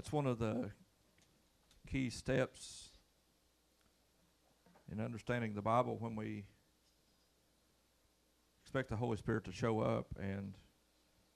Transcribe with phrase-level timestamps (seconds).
[0.00, 0.70] That's one of the
[1.86, 2.88] key steps
[4.90, 6.46] in understanding the Bible when we
[8.62, 10.54] expect the Holy Spirit to show up and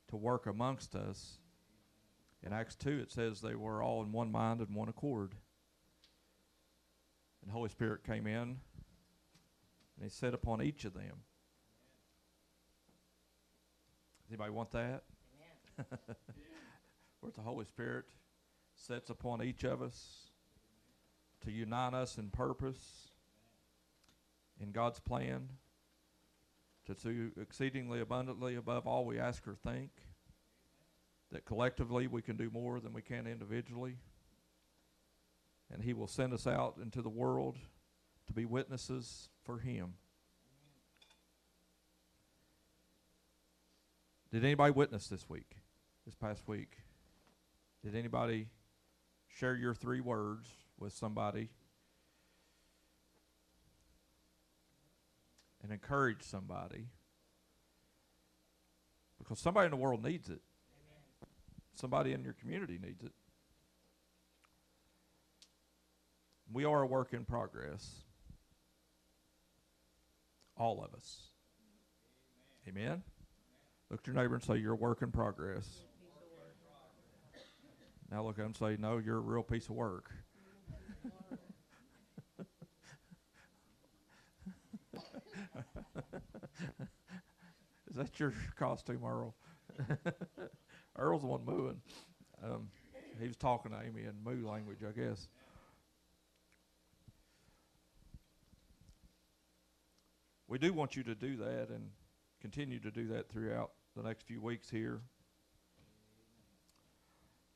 [0.09, 1.41] to work amongst us.
[2.43, 5.33] In Acts 2, it says they were all in one mind and one accord.
[7.43, 8.59] And the Holy Spirit came in and
[10.01, 11.21] He sat upon each of them.
[14.23, 15.03] Does anybody want that?
[17.21, 18.07] Where the Holy Spirit
[18.75, 20.30] sets upon each of us
[21.45, 23.09] to unite us in purpose,
[24.60, 25.48] in God's plan,
[26.87, 29.91] to do exceedingly abundantly above all we ask or think,
[31.32, 33.96] that collectively we can do more than we can individually,
[35.73, 37.56] and He will send us out into the world
[38.27, 39.95] to be witnesses for Him.
[44.30, 45.56] Did anybody witness this week,
[46.04, 46.79] this past week?
[47.84, 48.48] Did anybody
[49.34, 50.48] share your three words
[50.79, 51.48] with somebody
[55.63, 56.87] and encourage somebody?
[59.18, 60.40] Because somebody in the world needs it.
[61.74, 63.12] Somebody in your community needs it.
[66.53, 68.03] We are a work in progress.
[70.56, 71.22] All of us.
[72.69, 73.03] Amen.
[73.91, 75.69] Look at your neighbor and say, You're a work in progress.
[78.15, 80.09] Now look at him and say, No, you're a real piece of work.
[87.91, 89.34] Is that your costume, Earl?
[90.97, 91.81] Earl's the one mooing.
[92.41, 92.69] Um,
[93.21, 95.26] he was talking to Amy in moo language, I guess.
[100.47, 101.91] We do want you to do that and
[102.41, 105.00] continue to do that throughout the next few weeks here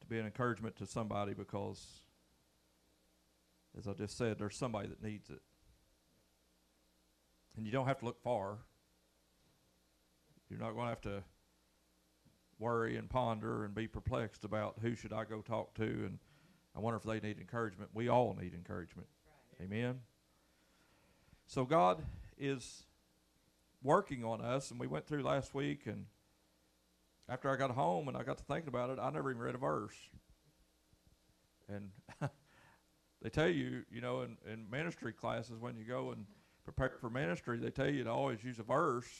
[0.09, 2.03] be an encouragement to somebody because,
[3.77, 5.42] as I just said, there's somebody that needs it.
[7.56, 8.59] And you don't have to look far.
[10.49, 11.22] You're not going to have to
[12.59, 16.19] worry and ponder and be perplexed about who should I go talk to and
[16.75, 17.91] I wonder if they need encouragement.
[17.93, 19.09] We all need encouragement.
[19.60, 20.00] Amen.
[21.47, 22.03] So God
[22.38, 22.84] is
[23.83, 26.06] working on us and we went through last week and
[27.28, 29.55] after I got home and I got to thinking about it, I never even read
[29.55, 29.97] a verse.
[31.69, 31.91] And
[33.22, 36.25] they tell you, you know, in, in ministry classes when you go and
[36.65, 39.11] prepare for ministry, they tell you to always use a verse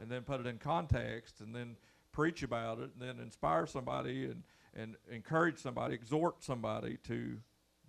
[0.00, 1.76] and then put it in context and then
[2.12, 4.42] preach about it and then inspire somebody and,
[4.74, 7.38] and encourage somebody, exhort somebody to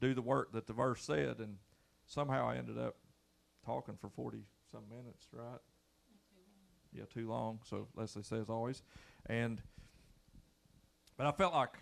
[0.02, 1.40] do the work that the verse said.
[1.40, 1.58] And
[2.06, 2.96] somehow I ended up
[3.66, 4.40] talking for 40
[4.72, 5.59] some minutes, right?
[6.94, 7.59] Yeah, too long.
[7.63, 8.84] So Leslie says always.
[9.28, 9.62] And,
[11.18, 11.78] but I felt like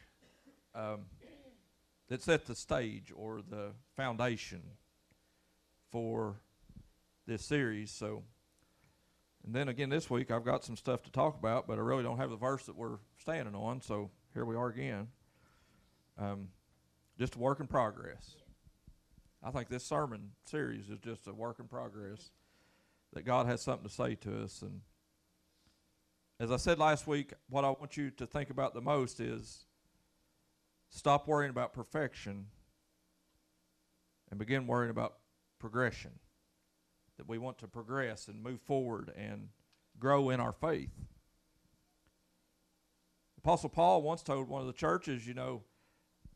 [0.76, 1.06] um,
[2.10, 4.62] it set the stage or the foundation
[5.92, 6.42] for
[7.26, 7.92] this series.
[7.92, 8.24] So,
[9.46, 12.04] and then again this week I've got some stuff to talk about, but I really
[12.04, 13.82] don't have the verse that we're standing on.
[13.82, 15.08] So here we are again.
[16.18, 16.50] Um,
[17.18, 18.36] just a work in progress.
[19.44, 22.32] I think this sermon series is just a work in progress.
[23.14, 24.62] That God has something to say to us.
[24.62, 24.82] And
[26.40, 29.66] as I said last week, what I want you to think about the most is
[30.90, 32.46] stop worrying about perfection
[34.30, 35.16] and begin worrying about
[35.60, 36.12] progression
[37.18, 39.50] that we want to progress and move forward and
[40.00, 40.94] grow in our faith.
[43.38, 45.64] Apostle Paul once told one of the churches, you know,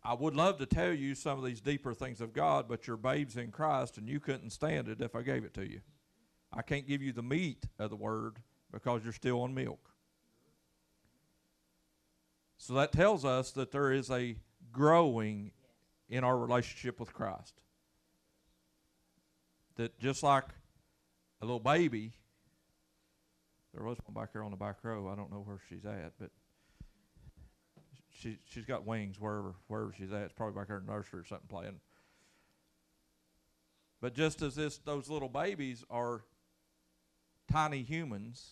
[0.03, 2.97] I would love to tell you some of these deeper things of God, but you're
[2.97, 5.79] babes in Christ and you couldn't stand it if I gave it to you.
[6.51, 9.92] I can't give you the meat of the word because you're still on milk.
[12.65, 14.37] So that tells us that there is a
[14.71, 15.51] growing
[16.07, 17.61] in our relationship with Christ.
[19.75, 20.45] That just like
[21.41, 22.13] a little baby,
[23.73, 25.09] there was one back there on the back row.
[25.11, 26.29] I don't know where she's at, but
[28.17, 30.21] she she's got wings wherever wherever she's at.
[30.21, 31.81] It's probably back the nursery or something playing.
[33.99, 36.21] But just as this those little babies are
[37.51, 38.51] tiny humans,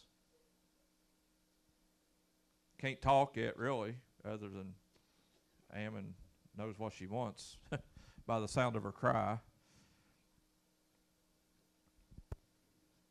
[2.82, 3.96] can't talk yet really,
[4.26, 4.74] other than
[5.74, 6.16] Ammon
[6.58, 7.58] knows what she wants
[8.26, 9.40] by the sound of her cry.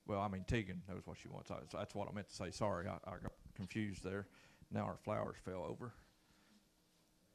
[0.06, 1.52] Well, I mean, Tegan knows what she wants.
[1.52, 2.50] I, that's what I meant to say.
[2.50, 4.26] Sorry, I, I got confused there.
[4.72, 5.92] Now our flowers fell over.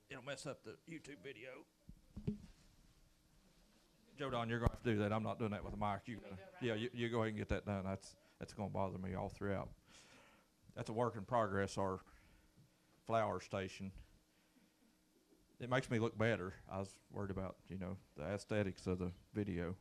[0.10, 1.50] It'll mess up the YouTube video.
[4.20, 5.12] Joe Don, you're going to have to do that.
[5.12, 6.02] I'm not doing that with a mic.
[6.06, 7.84] You, gotta, yeah, you, you go ahead and get that done.
[7.86, 9.70] That's that's going to bother me all throughout.
[10.76, 11.78] That's a work in progress.
[11.78, 12.00] Our
[13.06, 13.92] flower station.
[15.60, 16.54] it makes me look better.
[16.72, 19.76] I was worried about you know the aesthetics of the video.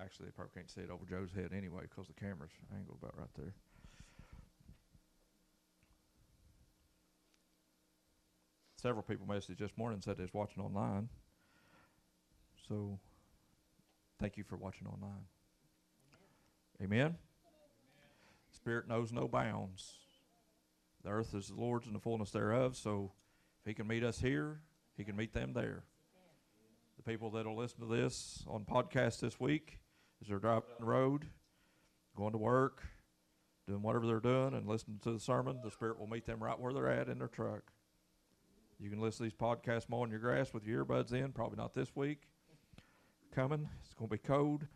[0.00, 3.18] Actually, they probably can't see it over Joe's head anyway because the camera's angled about
[3.18, 3.52] right there.
[8.76, 11.10] Several people messaged this morning said they was watching online.
[12.66, 12.98] So,
[14.18, 15.26] thank you for watching online.
[16.82, 17.16] Amen.
[18.52, 19.98] Spirit knows no bounds.
[21.04, 22.76] The earth is the Lord's and the fullness thereof.
[22.76, 23.12] So,
[23.60, 24.60] if He can meet us here,
[24.96, 25.84] He can meet them there.
[26.96, 29.78] The people that will listen to this on podcast this week,
[30.20, 31.26] as they're driving the road,
[32.14, 32.82] going to work,
[33.66, 36.58] doing whatever they're doing, and listening to the sermon, the Spirit will meet them right
[36.58, 37.72] where they're at in their truck.
[38.78, 41.32] You can listen to these podcasts mowing your grass with your earbuds in.
[41.32, 42.22] Probably not this week.
[43.34, 43.68] Coming.
[43.84, 44.66] It's going to be cold.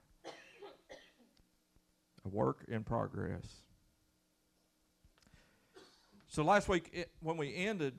[2.25, 3.64] A work in progress.
[6.35, 7.95] So last week, when we ended,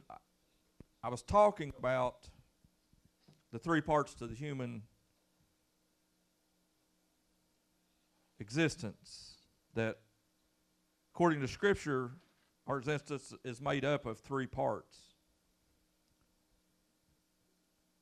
[1.01, 2.27] I was talking about
[3.53, 4.81] the three parts to the human
[8.41, 9.35] existence
[9.73, 9.99] that,
[11.13, 12.11] according to Scripture,
[12.67, 14.97] our existence is made up of three parts.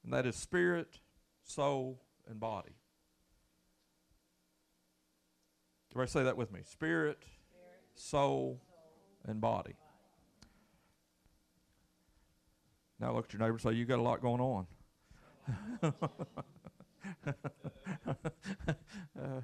[0.03, 0.97] And that is spirit,
[1.43, 2.73] soul, and body.
[5.91, 6.61] Everybody say that with me.
[6.63, 9.75] Spirit, spirit soul, soul, and body.
[13.03, 14.65] Now look at your neighbor and say, You got a lot going on.
[15.83, 15.91] uh,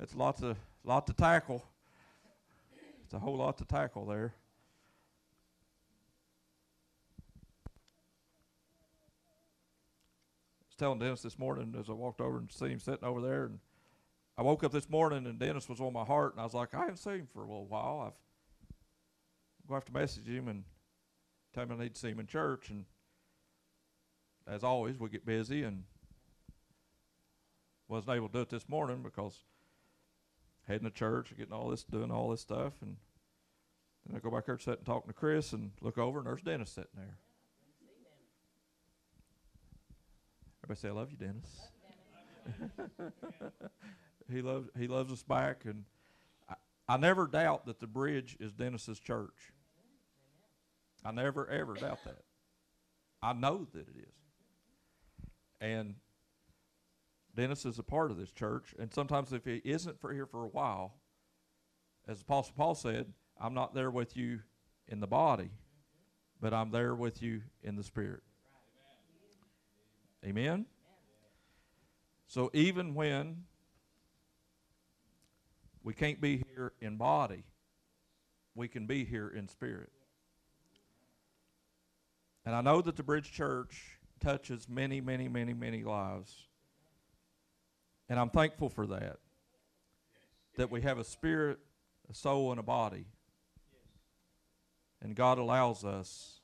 [0.00, 1.62] it's lots of lot to tackle.
[3.04, 4.32] It's a whole lot to tackle there.
[10.62, 13.20] I was telling Dennis this morning as I walked over and see him sitting over
[13.20, 13.58] there, and
[14.38, 16.74] I woke up this morning and Dennis was on my heart, and I was like,
[16.74, 18.04] I haven't seen him for a little while.
[18.06, 18.14] I've
[19.60, 20.64] I'm going to have to message him and
[21.52, 22.86] tell him I need to see him in church, and
[24.46, 25.84] as always, we get busy and
[27.88, 29.44] wasn't able to do it this morning because
[30.66, 32.96] heading to church getting all this, doing all this stuff, and
[34.06, 36.26] then I go back there, and sit and talk to Chris, and look over, and
[36.26, 37.18] there's Dennis sitting there.
[40.64, 41.68] Everybody say, "I love you, Dennis."
[44.32, 45.84] he loves he loves us back, and
[46.48, 46.54] I,
[46.88, 49.52] I never doubt that the bridge is Dennis's church.
[51.04, 52.22] I never ever doubt that.
[53.22, 54.21] I know that it is.
[55.62, 55.94] And
[57.36, 58.74] Dennis is a part of this church.
[58.80, 60.96] And sometimes if he isn't for here for a while,
[62.08, 63.06] as Apostle Paul said,
[63.40, 64.40] I'm not there with you
[64.88, 65.50] in the body,
[66.40, 68.24] but I'm there with you in the spirit.
[70.24, 70.44] Amen?
[70.44, 70.66] Amen?
[72.26, 73.44] So even when
[75.84, 77.44] we can't be here in body,
[78.56, 79.92] we can be here in spirit.
[82.44, 86.48] And I know that the Bridge Church touches many, many, many, many lives.
[88.08, 89.18] And I'm thankful for that.
[90.56, 91.58] That we have a spirit,
[92.10, 93.06] a soul, and a body.
[95.00, 96.40] And God allows us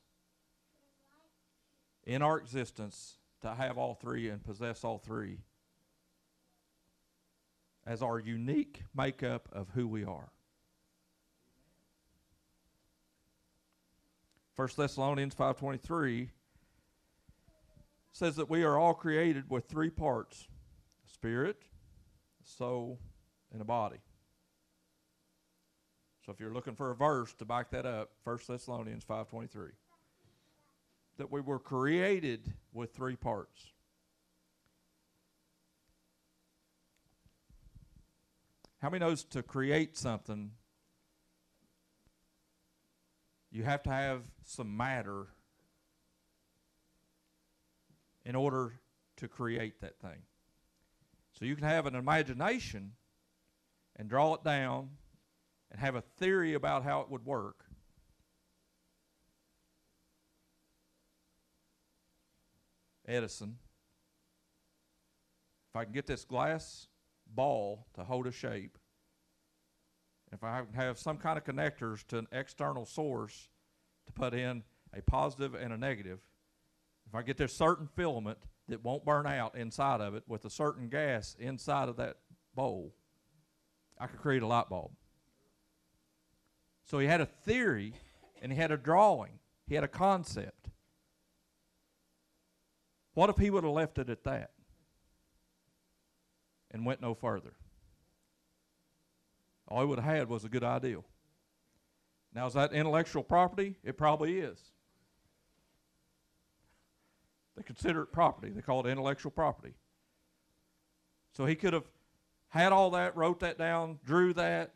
[2.05, 5.39] in our existence to have all three and possess all three
[7.87, 10.33] as our unique makeup of who we are.
[14.57, 16.31] 1 Thessalonians 5:23
[18.13, 20.49] says that we are all created with three parts
[21.07, 21.63] spirit,
[22.43, 22.99] soul,
[23.53, 23.99] and a body.
[26.25, 29.71] So if you're looking for a verse to back that up, 1 Thessalonians 5.23.
[31.17, 33.73] That we were created with three parts.
[38.81, 40.53] How many knows to create something,
[43.51, 45.29] you have to have some matter
[48.29, 48.75] in order
[49.17, 50.23] to create that thing.
[51.33, 52.93] So you can have an imagination
[53.97, 54.91] and draw it down
[55.71, 57.65] and have a theory about how it would work.
[63.07, 63.57] Edison,
[65.71, 66.87] if I can get this glass
[67.35, 68.77] ball to hold a shape,
[70.31, 73.49] if I can have some kind of connectors to an external source
[74.07, 76.21] to put in a positive and a negative,
[77.09, 78.39] if I get this certain filament
[78.69, 82.17] that won't burn out inside of it with a certain gas inside of that
[82.55, 82.95] bowl,
[83.99, 84.93] I could create a light bulb.
[86.85, 87.95] So he had a theory
[88.43, 90.69] and he had a drawing, he had a concept.
[93.15, 94.51] What if he would have left it at that
[96.71, 97.55] and went no further?
[99.67, 100.99] All he would have had was a good idea.
[102.35, 103.77] Now, is that intellectual property?
[103.83, 104.63] It probably is.
[107.59, 108.53] They consider it property.
[108.53, 109.75] They call it intellectual property.
[111.33, 111.89] So he could have
[112.51, 114.75] had all that, wrote that down, drew that,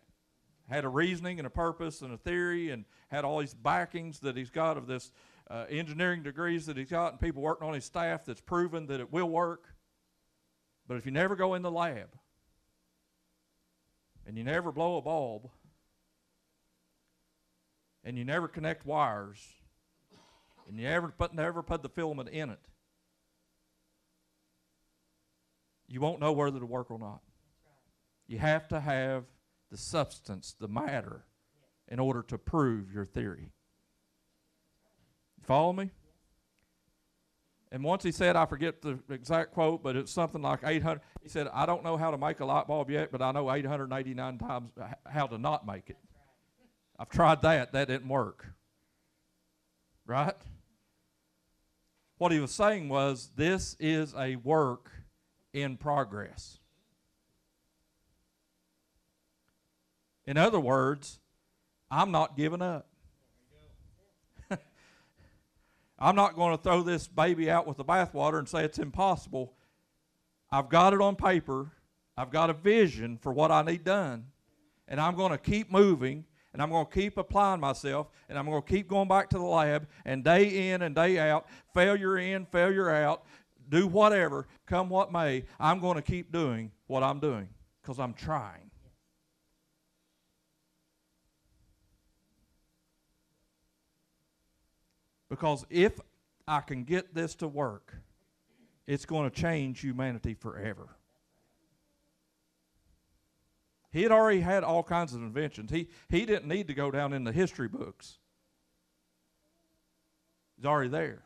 [0.69, 4.37] had a reasoning and a purpose and a theory, and had all these backings that
[4.37, 5.13] he's got of this
[5.49, 8.99] uh, engineering degrees that he's got, and people working on his staff that's proven that
[8.99, 9.67] it will work.
[10.89, 12.09] But if you never go in the lab
[14.27, 15.49] and you never blow a bulb
[18.03, 19.39] and you never connect wires
[20.67, 22.59] and you never put, never put the filament in it,
[25.93, 27.21] you won't know whether it'll work or not.
[28.27, 29.25] You have to have
[29.71, 31.27] the substance, the matter,
[31.87, 33.51] in order to prove your theory.
[35.43, 35.91] Follow me?
[37.71, 41.03] And once he said, I forget the exact quote, but it's something like 800.
[41.23, 43.53] He said, I don't know how to make a light bulb yet, but I know
[43.53, 44.71] 889 times
[45.07, 45.99] how to not make it.
[46.99, 47.73] I've tried that.
[47.73, 48.47] That didn't work.
[50.07, 50.37] Right?
[52.17, 54.91] What he was saying was, this is a work
[55.53, 56.59] in progress.
[60.27, 61.19] In other words,
[61.91, 62.87] I'm not giving up.
[65.99, 69.55] I'm not going to throw this baby out with the bathwater and say it's impossible.
[70.51, 71.73] I've got it on paper.
[72.17, 74.27] I've got a vision for what I need done.
[74.87, 78.47] And I'm going to keep moving and I'm going to keep applying myself and I'm
[78.47, 82.19] going to keep going back to the lab and day in and day out, failure
[82.19, 83.25] in, failure out,
[83.73, 87.49] do whatever, come what may, I'm going to keep doing what I'm doing
[87.81, 88.71] because I'm trying.
[95.31, 95.99] Because if
[96.47, 97.95] I can get this to work,
[98.87, 100.91] it's going to change humanity forever.
[103.91, 105.71] He had already had all kinds of inventions.
[105.71, 108.19] He, he didn't need to go down in the history books.
[110.57, 111.23] He's already there.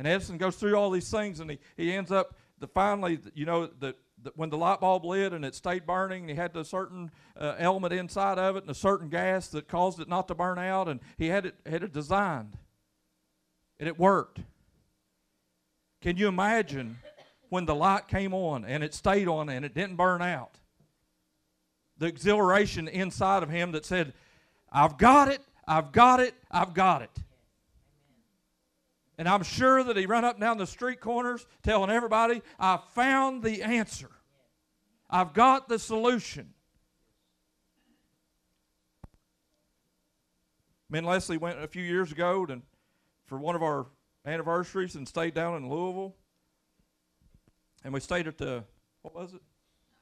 [0.00, 3.44] And Edison goes through all these things and he, he ends up the finally, you
[3.44, 6.56] know, the, the, when the light bulb lit and it stayed burning, and he had
[6.56, 10.26] a certain uh, element inside of it and a certain gas that caused it not
[10.28, 12.56] to burn out, and he had it had it designed,
[13.78, 14.40] and it worked.
[16.00, 16.96] Can you imagine
[17.50, 20.56] when the light came on and it stayed on and it didn't burn out?
[21.98, 24.14] The exhilaration inside of him that said,
[24.72, 27.10] "I've got it, I've got it, I've got it."
[29.20, 32.78] And I'm sure that he ran up and down the street corners telling everybody, I
[32.94, 34.08] found the answer.
[35.10, 36.54] I've got the solution.
[40.88, 42.62] Me and Leslie went a few years ago and
[43.26, 43.88] for one of our
[44.24, 46.16] anniversaries and stayed down in Louisville.
[47.84, 48.64] And we stayed at the,
[49.02, 49.42] what was it?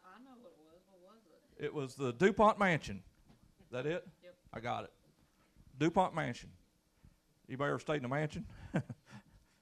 [0.04, 0.80] I know what it was.
[0.86, 1.22] What was
[1.58, 1.64] it?
[1.64, 3.02] It was the DuPont Mansion.
[3.64, 4.06] Is that it?
[4.22, 4.34] Yep.
[4.54, 4.92] I got it.
[5.76, 6.50] DuPont Mansion.
[7.48, 8.44] Anybody ever stayed in a mansion?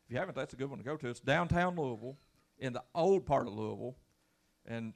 [0.06, 1.08] If you haven't, that's a good one to go to.
[1.08, 2.16] It's downtown Louisville,
[2.58, 3.96] in the old part of Louisville,
[4.64, 4.92] and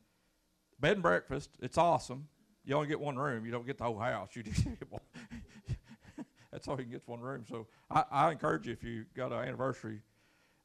[0.79, 1.50] bed and breakfast.
[1.61, 2.29] It's awesome.
[2.64, 3.45] You only get one room.
[3.45, 4.31] You don't get the whole house.
[4.37, 5.00] You just get one.
[6.52, 7.45] that's all you can get one room.
[7.49, 10.00] So I, I encourage you if you got an anniversary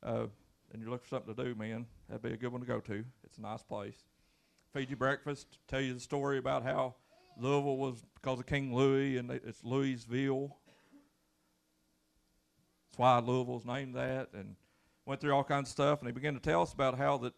[0.03, 0.27] uh,
[0.71, 2.79] and you're looking for something to do, man, that'd be a good one to go
[2.81, 3.03] to.
[3.23, 3.97] It's a nice place.
[4.73, 5.57] Feed you breakfast.
[5.67, 6.95] Tell you the story about how
[7.39, 10.55] Louisville was because of King Louis, and it's Louisville
[12.97, 14.55] why Louisville's named that, and
[15.05, 15.99] went through all kinds of stuff.
[15.99, 17.33] And he began to tell us about how that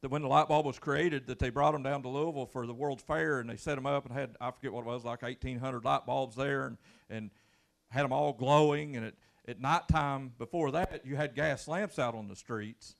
[0.00, 2.66] that when the light bulb was created, that they brought them down to Louisville for
[2.66, 5.04] the World's Fair, and they set them up and had I forget what it was,
[5.04, 6.76] like 1,800 light bulbs there, and
[7.08, 7.30] and
[7.88, 8.96] had them all glowing.
[8.96, 9.14] And at
[9.46, 12.96] at nighttime before that, you had gas lamps out on the streets,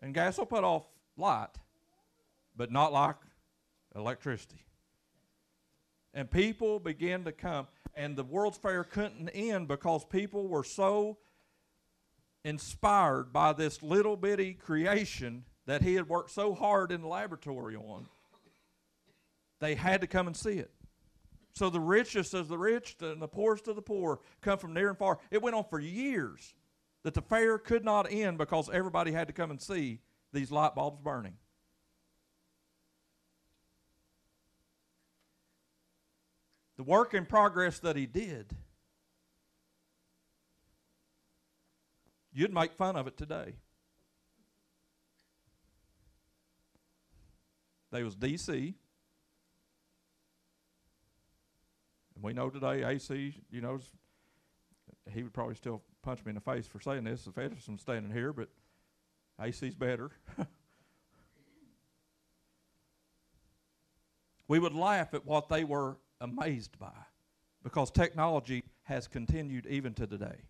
[0.00, 1.48] and gas will put off light,
[2.56, 3.16] but not like
[3.94, 4.64] electricity.
[6.12, 11.18] And people began to come and the World's Fair couldn't end because people were so
[12.44, 17.76] inspired by this little bitty creation that he had worked so hard in the laboratory
[17.76, 18.06] on.
[19.60, 20.70] They had to come and see it.
[21.54, 24.88] So the richest of the rich and the poorest of the poor come from near
[24.88, 25.18] and far.
[25.30, 26.54] It went on for years
[27.04, 30.00] that the fair could not end because everybody had to come and see
[30.32, 31.36] these light bulbs burning.
[36.76, 38.54] The work in progress that he did,
[42.32, 43.54] you'd make fun of it today.
[47.92, 48.74] There was DC.
[52.14, 53.78] And we know today AC, you know,
[55.12, 58.10] he would probably still punch me in the face for saying this if Edison's standing
[58.12, 58.48] here, but
[59.40, 60.10] AC's better.
[64.48, 66.92] we would laugh at what they were amazed by
[67.62, 70.42] because technology has continued even to today.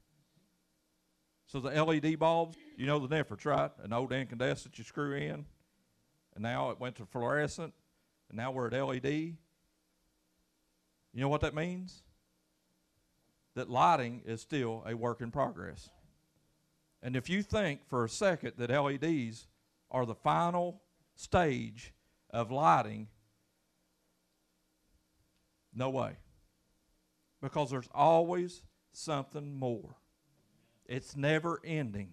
[1.46, 3.70] So the LED bulbs, you know the difference, right?
[3.82, 5.44] An old incandescent you screw in,
[6.34, 7.74] and now it went to fluorescent,
[8.28, 9.04] and now we're at LED.
[9.04, 9.36] You
[11.20, 12.02] know what that means?
[13.54, 15.90] That lighting is still a work in progress.
[17.02, 19.46] And if you think for a second that LEDs
[19.90, 20.80] are the final
[21.14, 21.92] stage
[22.30, 23.08] of lighting,
[25.74, 26.16] no way.
[27.42, 28.62] Because there's always
[28.92, 29.96] something more.
[30.86, 32.12] It's never ending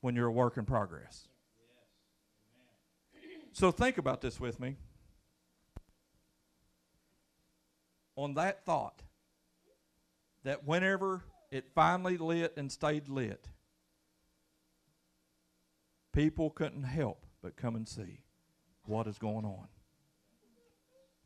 [0.00, 1.28] when you're a work in progress.
[3.52, 4.76] So think about this with me.
[8.16, 9.02] On that thought,
[10.44, 13.48] that whenever it finally lit and stayed lit,
[16.12, 18.22] people couldn't help but come and see
[18.84, 19.68] what is going on.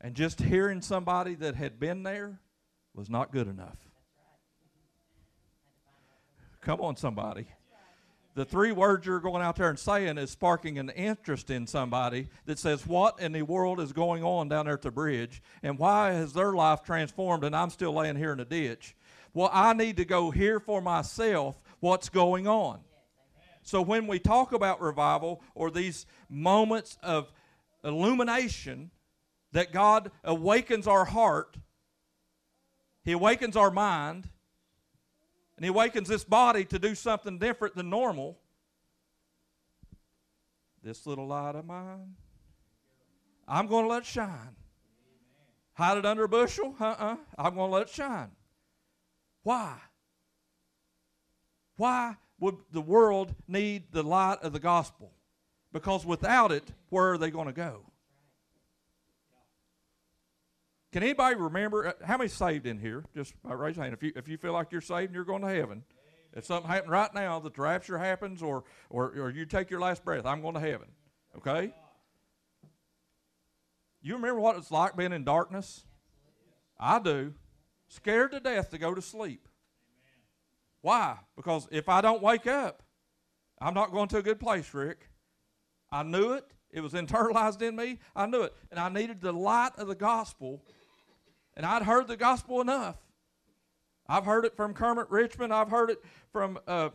[0.07, 2.39] And just hearing somebody that had been there
[2.93, 3.75] was not good enough.
[6.61, 7.45] Come on, somebody.
[8.33, 12.29] The three words you're going out there and saying is sparking an interest in somebody
[12.45, 15.41] that says, What in the world is going on down there at the bridge?
[15.61, 18.95] And why has their life transformed and I'm still laying here in a ditch?
[19.33, 22.79] Well, I need to go hear for myself what's going on.
[23.63, 27.29] So when we talk about revival or these moments of
[27.83, 28.91] illumination
[29.57, 31.57] that God awakens our heart,
[33.03, 34.29] He awakens our mind,
[35.55, 38.37] and He awakens this body to do something different than normal.
[40.83, 42.13] This little light of mine,
[43.47, 44.55] I'm going to let it shine.
[45.73, 46.75] Hide it under a bushel?
[46.79, 47.13] Uh uh-uh.
[47.13, 47.17] uh.
[47.39, 48.29] i am going to let it shine.
[49.41, 49.73] Why?
[51.77, 55.13] Why would the world need the light of the gospel?
[55.73, 57.87] Because without it, where are they going to go?
[60.97, 63.03] Can anybody remember uh, how many saved in here?
[63.13, 63.93] Just raise your hand.
[63.93, 65.83] If you if you feel like you're saved and you're going to heaven,
[66.33, 69.79] if something happened right now, that the rapture happens, or or or you take your
[69.79, 70.87] last breath, I'm going to heaven.
[71.37, 71.71] Okay.
[74.01, 75.83] You remember what it's like being in darkness?
[76.79, 77.35] I do.
[77.89, 79.47] Scared to death to go to sleep.
[80.81, 81.17] Why?
[81.35, 82.81] Because if I don't wake up,
[83.61, 85.09] I'm not going to a good place, Rick.
[85.91, 86.45] I knew it.
[86.71, 87.99] It was internalized in me.
[88.15, 88.55] I knew it.
[88.71, 90.63] And I needed the light of the gospel.
[91.57, 92.97] And I'd heard the gospel enough.
[94.07, 95.51] I've heard it from Kermit Richmond.
[95.51, 95.97] I've heard it
[96.31, 96.89] from uh,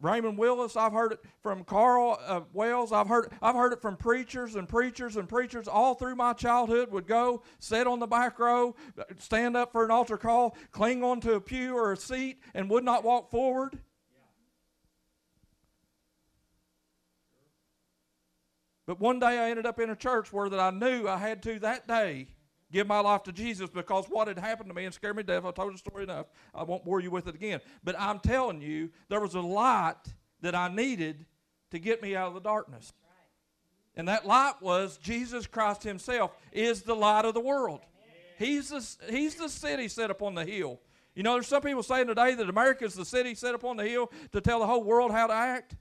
[0.00, 0.76] Raymond Willis.
[0.76, 2.90] I've heard it from Carl uh, Wells.
[2.90, 6.90] I've heard I've heard it from preachers and preachers and preachers all through my childhood.
[6.90, 8.74] Would go sit on the back row,
[9.18, 12.84] stand up for an altar call, cling onto a pew or a seat, and would
[12.84, 13.78] not walk forward.
[18.86, 21.42] But one day I ended up in a church where that I knew I had
[21.42, 22.28] to that day
[22.72, 25.26] give my life to Jesus because what had happened to me and scared me to
[25.26, 25.44] death.
[25.44, 26.26] I told the story enough.
[26.54, 27.60] I won't bore you with it again.
[27.84, 30.00] But I'm telling you, there was a light
[30.40, 31.26] that I needed
[31.70, 32.92] to get me out of the darkness.
[33.94, 37.80] And that light was Jesus Christ Himself is the light of the world.
[38.38, 40.80] He's the, he's the city set upon the hill.
[41.14, 43.84] You know, there's some people saying today that America is the city set upon the
[43.84, 45.76] hill to tell the whole world how to act.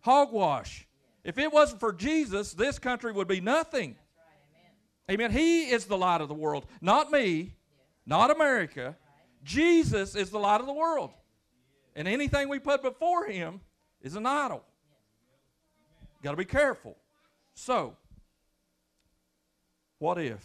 [0.00, 0.86] Hogwash.
[1.22, 3.96] If it wasn't for Jesus, this country would be nothing.
[5.10, 5.30] Amen.
[5.30, 7.54] He is the light of the world, not me,
[8.06, 8.96] not America.
[9.42, 11.10] Jesus is the light of the world.
[11.94, 13.60] And anything we put before him
[14.00, 14.64] is an idol.
[16.22, 16.96] Got to be careful.
[17.54, 17.96] So,
[19.98, 20.44] what if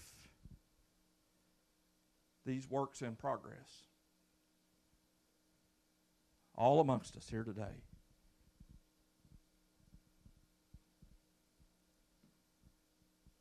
[2.46, 3.88] these works in progress,
[6.56, 7.84] all amongst us here today,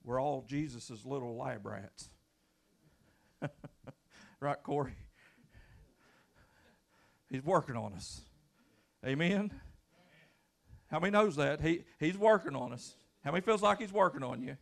[0.08, 2.08] we're all Jesus's little lab rats.
[4.40, 4.94] right, Corey?
[7.28, 8.22] He's working on us.
[9.04, 9.52] Amen.
[10.90, 11.60] How many knows that?
[11.60, 12.94] He he's working on us.
[13.22, 14.56] How many feels like he's working on you?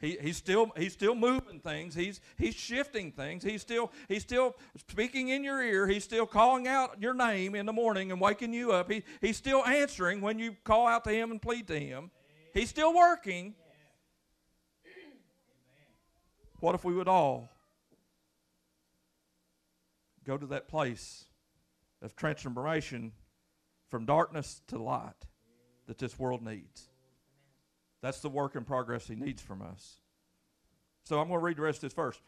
[0.00, 1.94] He, he's still he's still moving things.
[1.94, 3.44] He's he's shifting things.
[3.44, 4.56] He's still he's still
[4.88, 5.86] speaking in your ear.
[5.86, 8.90] He's still calling out your name in the morning and waking you up.
[8.90, 12.10] He he's still answering when you call out to him and plead to him.
[12.52, 13.54] He's still working.
[16.62, 17.50] What if we would all
[20.24, 21.24] go to that place
[22.00, 23.10] of transformation
[23.88, 25.26] from darkness to light
[25.88, 26.88] that this world needs?
[28.00, 29.96] That's the work in progress he needs from us.
[31.02, 32.20] So I'm going to read the rest of this first.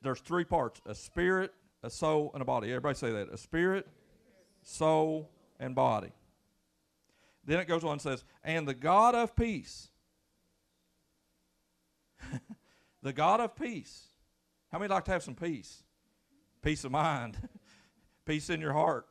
[0.00, 2.68] There's three parts a spirit, a soul, and a body.
[2.68, 3.28] Everybody say that.
[3.30, 3.88] A spirit,
[4.62, 6.12] soul, and body.
[7.44, 9.88] Then it goes on and says, And the God of peace
[13.02, 14.06] the God of peace.
[14.70, 15.82] How many like to have some peace?
[16.62, 17.36] Peace of mind,
[18.24, 19.06] peace in your heart,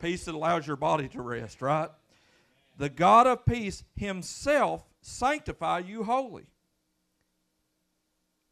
[0.00, 1.90] Peace that allows your body to rest, right?
[2.76, 6.46] The God of peace himself sanctify you wholly.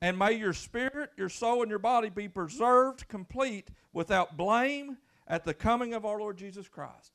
[0.02, 5.44] And may your spirit, your soul, and your body be preserved complete without blame at
[5.44, 7.12] the coming of our Lord Jesus Christ.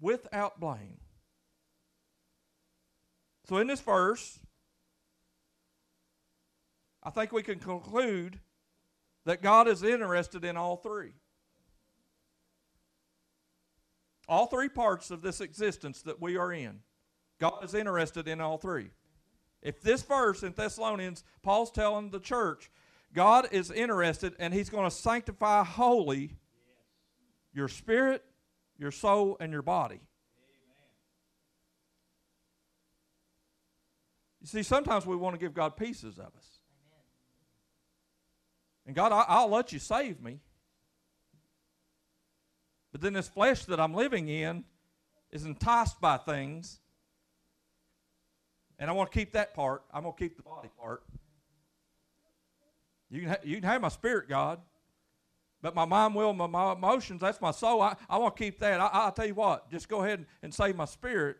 [0.00, 0.96] Without blame.
[3.48, 4.38] So, in this verse,
[7.02, 8.40] I think we can conclude
[9.24, 11.12] that God is interested in all three.
[14.28, 16.80] All three parts of this existence that we are in.
[17.40, 18.90] God is interested in all three.
[19.62, 22.70] If this verse in Thessalonians, Paul's telling the church,
[23.12, 26.36] God is interested and he's going to sanctify wholly
[27.52, 28.24] your spirit,
[28.78, 30.00] your soul, and your body.
[34.40, 36.59] You see, sometimes we want to give God pieces of us.
[38.90, 40.40] And God, I, will let you save me.
[42.90, 44.64] But then this flesh that I'm living in
[45.30, 46.80] is enticed by things.
[48.80, 49.84] And I want to keep that part.
[49.94, 51.04] I'm going to keep the body part.
[53.10, 54.58] You can, ha- you can have my spirit, God.
[55.62, 57.82] But my mind, will, my, my emotions, that's my soul.
[57.82, 58.80] I, I want to keep that.
[58.80, 61.36] I, will tell you what, just go ahead and, and save my spirit.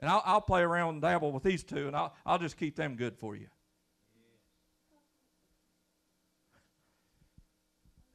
[0.00, 2.74] And I'll, I'll play around and dabble with these two, and I'll, I'll just keep
[2.74, 3.48] them good for you.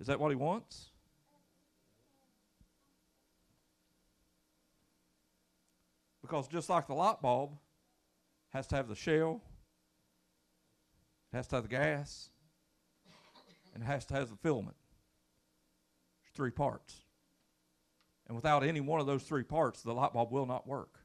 [0.01, 0.89] Is that what he wants?
[6.23, 7.51] Because just like the light bulb
[8.49, 9.43] has to have the shell,
[11.31, 12.31] it has to have the gas,
[13.75, 14.75] and it has to have the filament.
[16.23, 17.03] There's three parts.
[18.25, 20.97] And without any one of those three parts, the light bulb will not work.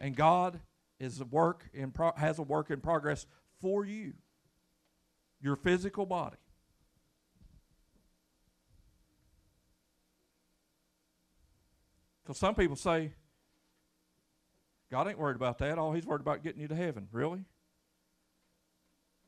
[0.00, 0.60] And God
[1.00, 3.26] is a work in pro- has a work in progress
[3.60, 4.12] for you,
[5.44, 6.38] your physical body.
[12.22, 13.12] Because some people say,
[14.90, 15.78] God ain't worried about that.
[15.78, 17.08] All he's worried about getting you to heaven.
[17.12, 17.44] Really?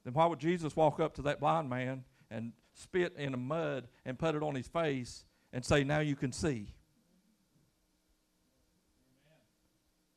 [0.05, 3.87] Then why would Jesus walk up to that blind man and spit in the mud
[4.07, 6.73] and put it on his face and say, Now you can see?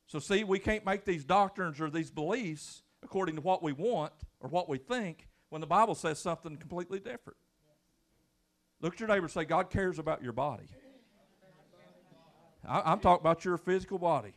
[0.08, 4.14] So, see, we can't make these doctrines or these beliefs according to what we want
[4.40, 7.38] or what we think when the Bible says something completely different.
[8.82, 10.70] Look at your neighbor and say, God cares about your body.
[12.68, 14.34] I, am talking about your physical body.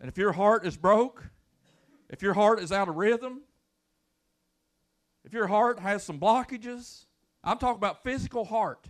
[0.00, 1.24] And if your heart is broke,
[2.08, 3.42] if your heart is out of rhythm,
[5.24, 7.04] if your heart has some blockages,
[7.44, 8.88] I'm talking about physical heart.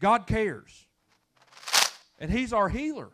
[0.00, 0.86] God cares.
[2.18, 3.10] And He's our healer.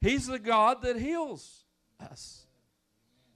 [0.00, 1.64] He's the God that heals
[2.00, 2.45] us.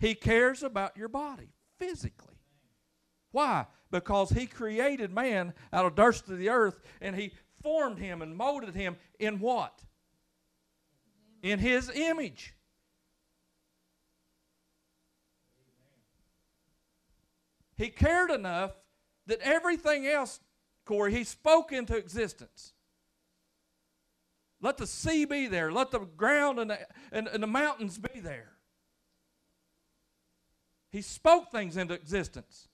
[0.00, 2.34] He cares about your body physically.
[3.30, 3.66] Why?
[3.92, 7.32] Because He created man out of dust of the earth and He
[7.62, 9.82] formed him and molded him in what?
[11.42, 12.54] In his image.
[17.76, 18.72] He cared enough
[19.26, 20.40] that everything else,
[20.84, 22.72] Corey, he spoke into existence.
[24.60, 25.72] Let the sea be there.
[25.72, 26.78] Let the ground and the,
[27.10, 28.52] and, and the mountains be there.
[30.90, 32.68] He spoke things into existence.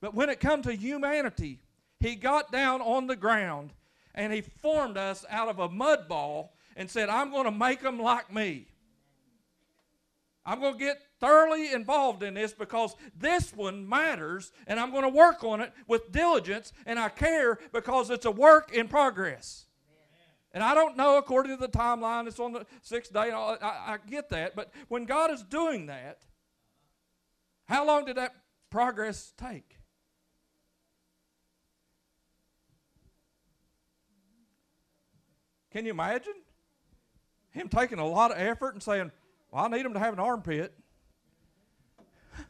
[0.00, 1.60] But when it come to humanity,
[2.00, 3.72] he got down on the ground
[4.14, 7.80] and he formed us out of a mud ball and said, I'm going to make
[7.82, 8.66] them like me.
[10.44, 15.02] I'm going to get thoroughly involved in this because this one matters and I'm going
[15.02, 19.64] to work on it with diligence and I care because it's a work in progress.
[20.52, 23.30] And I don't know according to the timeline, it's on the sixth day.
[23.30, 24.54] I, I get that.
[24.54, 26.20] But when God is doing that,
[27.66, 28.34] how long did that
[28.70, 29.76] progress take?
[35.70, 36.32] Can you imagine?
[37.50, 39.10] Him taking a lot of effort and saying,
[39.50, 40.72] Well, I need him to have an armpit.
[42.38, 42.44] I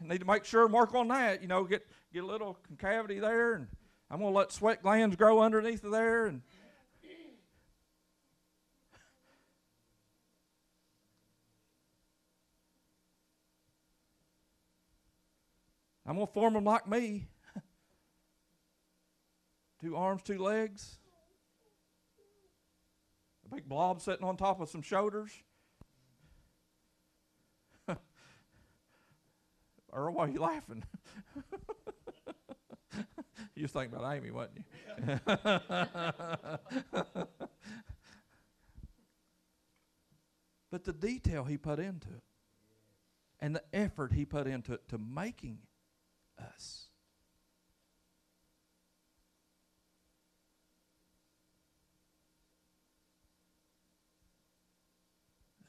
[0.00, 1.42] need to make sure and work on that.
[1.42, 3.68] You know, get get a little concavity there, and
[4.10, 6.42] I'm going to let sweat glands grow underneath of there, and
[16.14, 17.26] I'm going to form them like me.
[19.80, 20.98] two arms, two legs
[23.44, 25.32] A big blob sitting on top of some shoulders.
[29.92, 30.84] Earl, why are you laughing?
[33.56, 34.64] you was thinking about Amy, wasn't you?
[40.70, 42.22] but the detail he put into it
[43.40, 45.58] and the effort he put into it to making
[46.38, 46.86] us.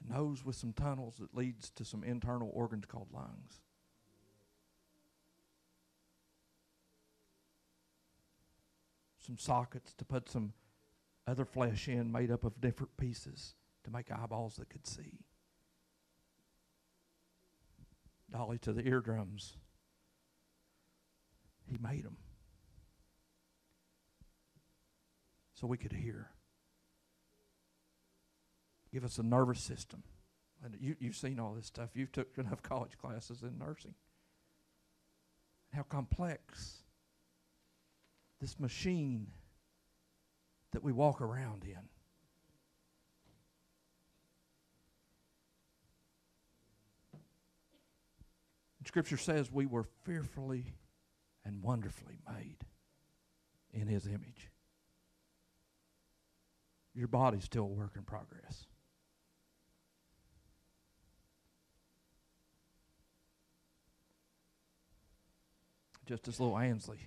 [0.08, 3.60] A nose with some tunnels that leads to some internal organs called lungs.
[9.18, 10.52] Some sockets to put some
[11.26, 15.18] other flesh in made up of different pieces to make eyeballs that could see.
[18.30, 19.56] Dolly to the eardrums.
[21.70, 22.16] He made them
[25.54, 26.28] so we could hear.
[28.92, 30.02] Give us a nervous system.
[30.64, 31.90] And you, you've seen all this stuff.
[31.94, 33.94] You've took enough college classes in nursing.
[35.72, 36.82] How complex
[38.40, 39.28] this machine
[40.72, 41.88] that we walk around in.
[48.86, 50.72] Scripture says we were fearfully
[51.46, 52.64] and wonderfully made
[53.72, 54.50] in His image.
[56.94, 58.66] Your body's still a work in progress.
[66.06, 67.00] Just as little Ansley.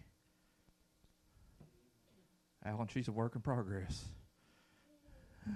[2.65, 4.05] Alan, she's a work in progress.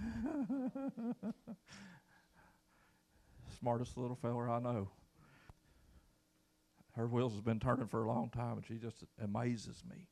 [3.59, 4.89] Smartest little feller I know.
[6.95, 10.05] Her wheels has been turning for a long time, and she just amazes me.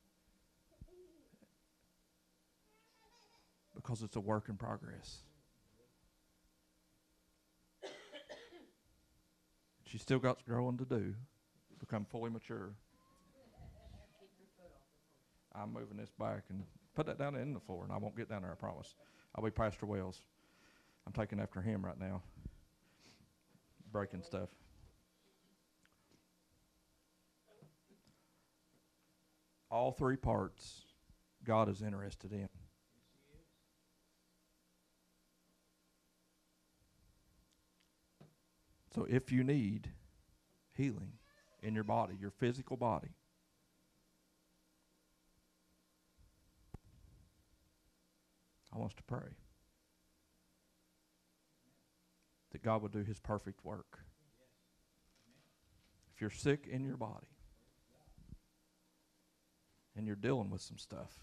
[3.74, 5.18] Because it's a work in progress.
[9.86, 11.14] She's still got growing to do
[11.70, 12.74] to become fully mature.
[15.54, 16.64] I'm moving this back and
[16.94, 18.94] put that down in the floor, and I won't get down there, I promise.
[19.34, 20.20] I'll be Pastor Wells.
[21.06, 22.22] I'm taking after him right now,
[23.92, 24.48] breaking stuff.
[29.72, 30.82] All three parts
[31.44, 32.50] God is interested in.
[38.94, 39.88] So if you need
[40.76, 41.14] healing
[41.62, 43.14] in your body, your physical body,
[48.74, 49.38] I want us to pray
[52.50, 54.00] that God will do his perfect work.
[56.14, 57.28] If you're sick in your body
[59.96, 61.18] and you're dealing with some stuff,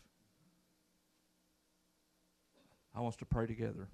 [2.95, 3.87] I want us to pray together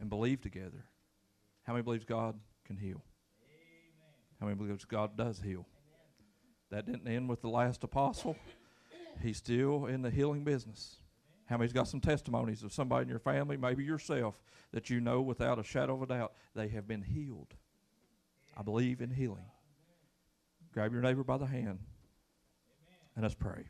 [0.00, 0.84] and believe together.
[1.64, 3.02] How many believes God can heal?
[4.40, 5.66] How many believes God does heal?
[6.70, 8.36] That didn't end with the last apostle.
[9.22, 10.96] He's still in the healing business.
[11.46, 14.40] How many's got some testimonies of somebody in your family, maybe yourself,
[14.72, 17.54] that you know without a shadow of a doubt they have been healed?
[18.56, 19.50] I believe in healing.
[20.72, 21.80] Grab your neighbor by the hand
[23.20, 23.64] and let's pray.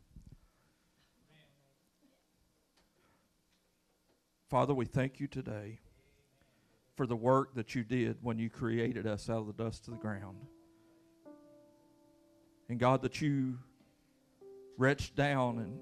[4.49, 5.81] Father, we thank you today
[6.95, 9.95] for the work that you did when you created us out of the dust of
[9.95, 10.37] the ground.
[12.69, 13.59] And God, that you
[14.79, 15.81] reached down and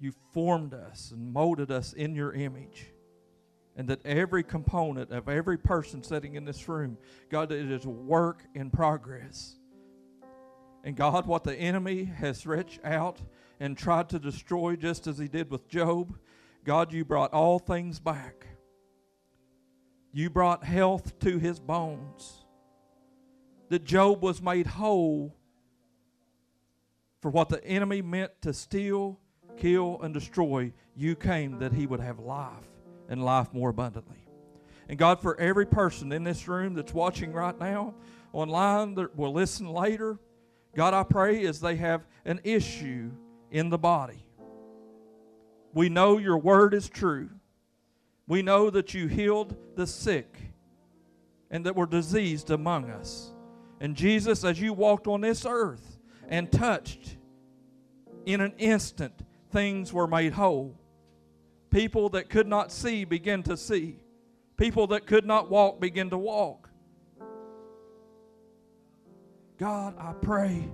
[0.00, 2.88] you formed us and molded us in your image.
[3.76, 6.98] And that every component of every person sitting in this room,
[7.30, 9.54] God, it is a work in progress.
[10.84, 13.20] And God, what the enemy has reached out
[13.60, 16.18] and tried to destroy, just as he did with Job,
[16.64, 18.46] God, you brought all things back.
[20.12, 22.44] You brought health to his bones.
[23.68, 25.34] That Job was made whole
[27.20, 29.18] for what the enemy meant to steal,
[29.56, 32.68] kill, and destroy, you came that he would have life
[33.08, 34.26] and life more abundantly.
[34.88, 37.94] And God, for every person in this room that's watching right now,
[38.32, 40.18] online, that will listen later,
[40.74, 43.10] God, I pray as they have an issue
[43.50, 44.24] in the body.
[45.74, 47.30] We know your word is true.
[48.26, 50.36] We know that you healed the sick
[51.50, 53.32] and that were diseased among us.
[53.80, 57.16] And Jesus, as you walked on this earth and touched,
[58.26, 59.12] in an instant,
[59.50, 60.78] things were made whole.
[61.70, 63.96] People that could not see began to see.
[64.56, 66.68] People that could not walk began to walk.
[69.58, 70.68] God, I pray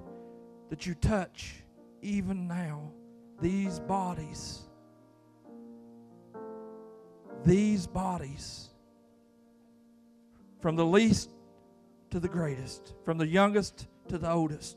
[0.71, 1.63] that you touch
[2.03, 2.93] even now
[3.41, 4.63] these bodies.
[7.45, 8.71] These bodies.
[10.61, 11.31] From the least
[12.11, 14.77] to the greatest, from the youngest to the oldest.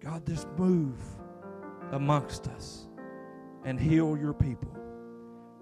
[0.00, 0.98] God, just move
[1.92, 2.86] amongst us
[3.64, 4.76] and heal your people.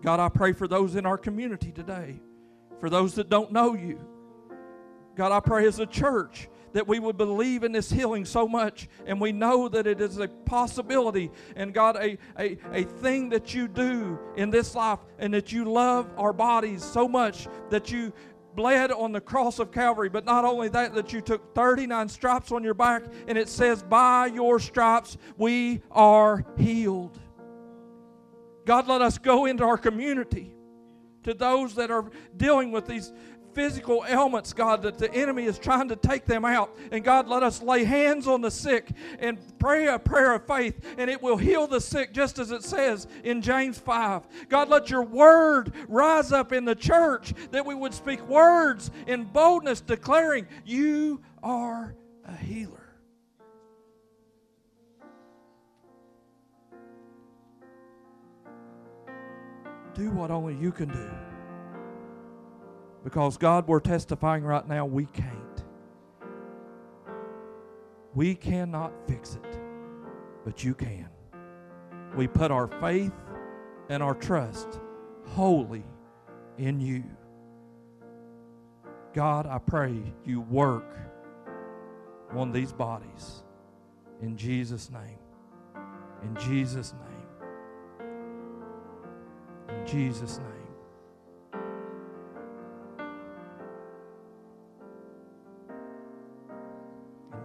[0.02, 2.20] God, I pray for those in our community today,
[2.80, 4.00] for those that don't know you.
[5.20, 8.88] God, I pray as a church that we would believe in this healing so much
[9.04, 13.52] and we know that it is a possibility and God, a, a, a thing that
[13.52, 18.14] you do in this life and that you love our bodies so much that you
[18.54, 22.50] bled on the cross of Calvary, but not only that, that you took 39 stripes
[22.50, 27.18] on your back and it says, By your stripes we are healed.
[28.64, 30.54] God, let us go into our community
[31.24, 33.12] to those that are dealing with these
[33.54, 36.76] physical ailments, God, that the enemy is trying to take them out.
[36.92, 40.84] And God, let us lay hands on the sick and pray a prayer of faith,
[40.98, 44.22] and it will heal the sick, just as it says in James 5.
[44.48, 49.24] God, let your word rise up in the church that we would speak words in
[49.24, 51.94] boldness, declaring, You are
[52.26, 52.76] a healer.
[59.94, 61.29] Do what only you can do.
[63.04, 65.64] Because, God, we're testifying right now we can't.
[68.14, 69.60] We cannot fix it,
[70.44, 71.08] but you can.
[72.16, 73.12] We put our faith
[73.88, 74.80] and our trust
[75.26, 75.84] wholly
[76.58, 77.04] in you.
[79.14, 80.96] God, I pray you work
[82.32, 83.42] on these bodies
[84.22, 85.18] in Jesus' name.
[86.22, 88.08] In Jesus' name.
[89.68, 90.69] In Jesus' name.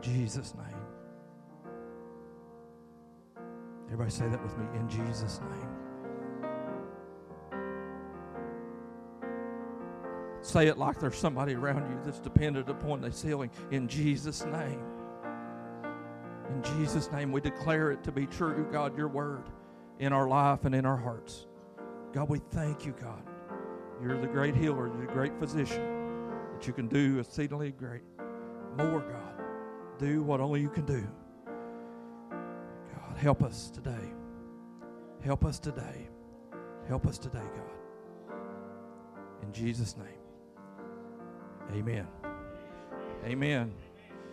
[0.05, 0.65] Jesus' name.
[3.85, 4.65] Everybody say that with me.
[4.75, 5.69] In Jesus' name.
[10.41, 13.49] Say it like there's somebody around you that's dependent upon this healing.
[13.71, 14.83] In Jesus' name.
[16.49, 19.49] In Jesus' name, we declare it to be true, God, your word
[19.97, 21.47] in our life and in our hearts.
[22.13, 23.23] God, we thank you, God.
[24.03, 28.03] You're the great healer, you're the great physician that you can do exceedingly great.
[28.77, 29.34] More, God
[29.97, 31.07] do what only you can do.
[32.29, 34.13] God, help us today.
[35.23, 36.07] Help us today.
[36.87, 38.37] Help us today, God.
[39.41, 40.07] In Jesus' name.
[41.73, 42.07] Amen.
[43.25, 43.73] Amen.